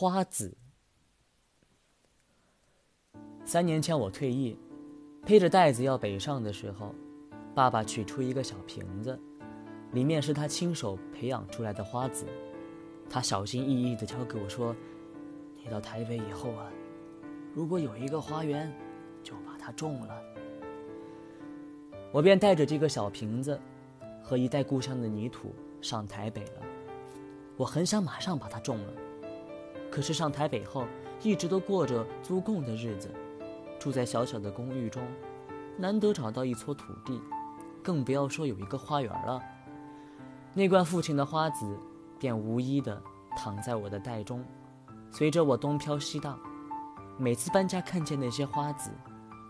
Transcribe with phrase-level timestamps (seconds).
[0.00, 0.56] 花籽。
[3.44, 4.56] 三年前我退役，
[5.26, 6.94] 背着袋子要北上的时候，
[7.54, 9.20] 爸爸取出一个小瓶子，
[9.92, 12.24] 里面是他亲手培养出来的花籽。
[13.10, 14.74] 他小心翼翼地交给我说
[15.62, 16.72] ：“你到台北以后啊，
[17.52, 18.72] 如果有一个花园，
[19.22, 20.22] 就把它种了。”
[22.10, 23.60] 我便带着这个小瓶子
[24.22, 26.62] 和一袋故乡的泥土上台北了。
[27.58, 28.92] 我很想马上把它种了，
[29.90, 30.86] 可是上台北后
[31.22, 33.10] 一直都过着租供的日子，
[33.78, 35.02] 住在小小的公寓中，
[35.76, 37.20] 难得找到一撮土地，
[37.82, 39.42] 更不要说有一个花园了。
[40.54, 41.78] 那罐父亲的花籽。
[42.20, 43.02] 便无一地
[43.34, 44.44] 躺在我的袋中，
[45.10, 46.38] 随着我东飘西荡。
[47.16, 48.90] 每次搬家看见那些花籽，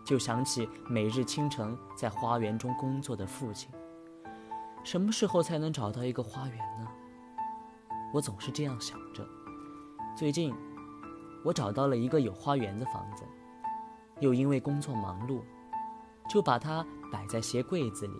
[0.04, 3.68] 就想起每日清晨在花园中工作的父亲。
[4.84, 6.86] 什么时候才能找到一个花园呢？
[8.14, 9.26] 我总是这样想着。
[10.16, 10.54] 最近，
[11.42, 13.24] 我找到了一个有花园的房子，
[14.18, 15.40] 又因为工作忙碌，
[16.28, 18.14] 就把它摆在鞋柜子里。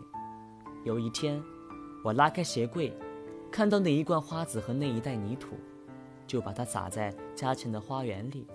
[0.85, 1.43] 有一天，
[2.03, 2.93] 我拉开鞋柜。
[3.53, 5.57] 看到那一罐花籽和那一袋泥土，
[6.25, 8.47] 就把它撒在家前的花园里。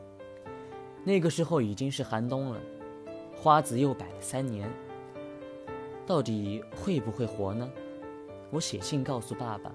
[1.03, 2.59] 那个时候已经是寒冬了，
[3.35, 4.71] 花籽又摆了三年，
[6.05, 7.69] 到底会不会活呢？
[8.51, 9.69] 我写信告诉爸爸，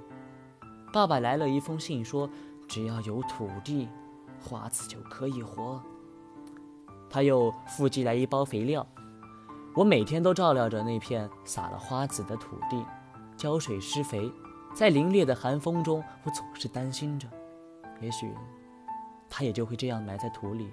[0.91, 2.28] 爸爸来了一封信说，
[2.70, 3.88] 只要有土地，
[4.40, 5.82] 花籽就可以活。
[7.10, 8.86] 他又附寄来一包肥料，
[9.74, 12.86] 我每天都照料着那片撒了花籽的土地，
[13.36, 14.30] 浇水施肥。
[14.72, 17.26] 在凛冽的寒风中，我总是担心着，
[18.00, 18.32] 也许
[19.28, 20.70] 它也就会这样埋在土里，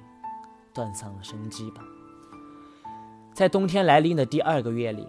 [0.71, 1.81] 断丧了生机吧。
[3.33, 5.07] 在冬天来临的第二个月里，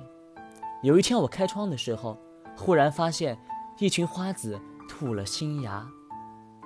[0.83, 2.17] 有一天我开窗的时候，
[2.57, 3.39] 忽然发现
[3.79, 5.87] 一群花籽吐了新芽，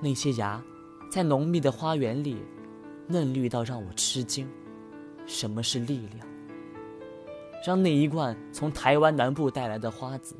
[0.02, 0.60] 那些芽
[1.08, 2.42] 在浓密的花园里
[3.06, 4.50] 嫩绿到让我吃惊。
[5.26, 6.26] 什么是力量？
[7.64, 10.34] 让那一罐从台湾南部带来的花籽。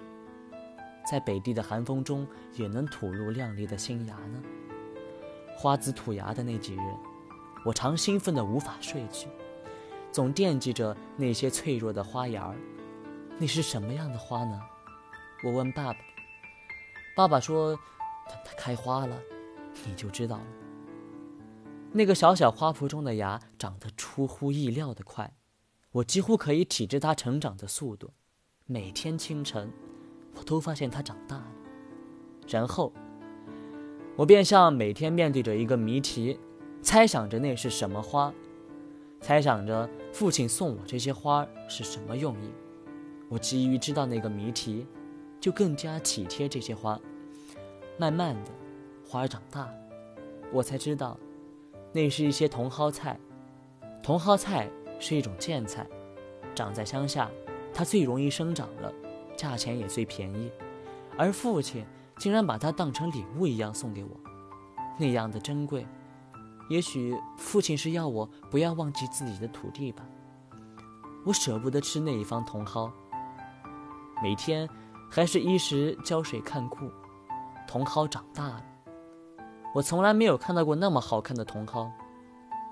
[1.08, 4.42] 在北地的寒风中，也能吐露亮丽的新芽呢。
[5.56, 6.80] 花籽吐芽的那几日，
[7.64, 9.28] 我常兴奋得无法睡去，
[10.10, 12.56] 总惦记着那些脆弱的花芽儿。
[13.38, 14.60] 那是什么样的花呢？
[15.44, 15.98] 我问爸爸。
[17.14, 17.76] 爸爸说
[18.28, 19.16] ：“等它开花了，
[19.86, 20.46] 你就知道了。”
[21.92, 25.34] 那个小小花圃中的芽长得出乎意料的快，
[25.92, 28.10] 我几乎可以体知它成长的速度。
[28.66, 29.72] 每天清晨。
[30.34, 31.52] 我都发现它长大了，
[32.48, 32.90] 然后
[34.16, 36.40] 我便像每天面对着一个谜题，
[36.80, 38.32] 猜想着那是什么花，
[39.20, 42.50] 猜想着父亲送我这些花是什么用意。
[43.28, 44.86] 我急于知道那个谜题，
[45.38, 46.98] 就更加体贴这些花。
[47.98, 48.50] 慢慢的，
[49.12, 49.68] 花儿长大，
[50.50, 51.18] 我才知道，
[51.92, 53.20] 那是一些茼蒿菜。
[54.02, 55.86] 茼蒿菜是一种苋菜，
[56.54, 57.30] 长在乡下，
[57.74, 58.90] 它最容易生长了。
[59.36, 60.50] 价钱也最便宜，
[61.18, 61.84] 而父亲
[62.16, 64.10] 竟然把它当成礼物一样送给我，
[64.98, 65.86] 那样的珍贵。
[66.70, 70.02] 也许父亲是要我不要忘记自己的土地吧。
[71.26, 72.90] 我舍不得吃那一方茼蒿，
[74.22, 74.66] 每天
[75.10, 76.90] 还是一时浇水看顾。
[77.68, 78.64] 茼蒿长大了，
[79.74, 81.90] 我从来没有看到过那么好看的茼蒿。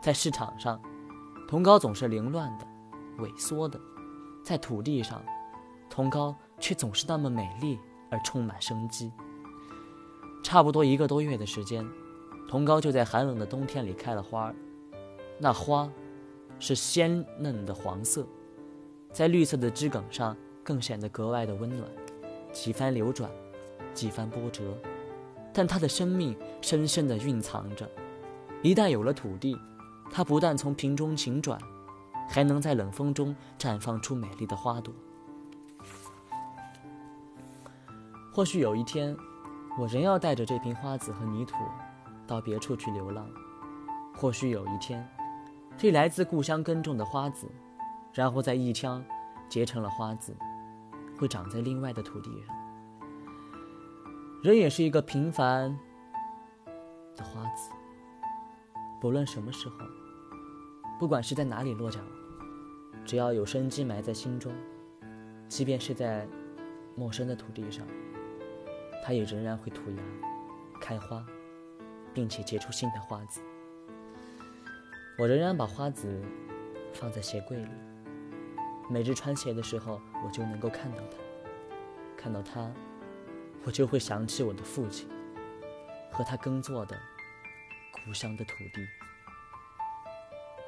[0.03, 0.81] 在市场上，
[1.49, 2.67] 茼蒿总是凌乱的、
[3.19, 3.79] 萎缩的；
[4.45, 5.23] 在土地上，
[5.89, 6.35] 茼蒿。
[6.63, 7.79] 却总是那么美丽
[8.11, 9.11] 而充满生机。
[10.45, 11.83] 差不多一个多月的时间，
[12.51, 14.55] 茼蒿就在寒冷的冬天里开了花儿
[15.39, 15.91] 那花
[16.59, 18.27] 是鲜嫩的黄色，
[19.11, 21.91] 在绿色的枝梗上更显得格外的温暖。
[22.53, 23.31] 几番流转，
[23.95, 24.77] 几番波折，
[25.61, 27.87] 但它的生命深深地蕴藏着。
[28.63, 29.55] 一旦有了土地，
[30.11, 31.61] 它不但从瓶中醒转，
[32.27, 34.95] 还能在冷风中绽放出美丽的花朵。
[38.33, 39.15] 或许有一天，
[39.79, 41.57] 我仍要带着这瓶花籽和泥土，
[42.27, 43.29] 到别处去流浪。
[44.15, 45.07] 或许有一天，
[45.77, 47.47] 这来自故乡耕种的花籽，
[48.15, 49.05] 然后在一腔
[49.47, 50.35] 结成了花籽，
[51.19, 52.60] 会长在另外的土地上。
[54.43, 55.79] 人也是一个平凡
[57.15, 57.71] 的花籽，
[58.99, 59.77] 不论什么时候，
[60.99, 62.01] 不管是在哪里落脚，
[63.05, 64.51] 只要有生机埋在心中，
[65.47, 66.27] 即便是在
[66.97, 67.87] 陌生的土地上。
[69.05, 70.03] 它也仍然会吐芽、
[70.81, 71.23] 开花，
[72.15, 73.43] 并且结出新的花籽。
[75.19, 76.23] 我仍然把花籽
[76.95, 77.71] 放在鞋柜里，
[78.89, 81.19] 每日穿鞋的时候，我就能够看到它。
[82.17, 82.73] 看到它，
[83.65, 85.09] 我就会想起我的父亲
[86.11, 86.99] 和他耕作的
[88.05, 89.00] 故乡的土地。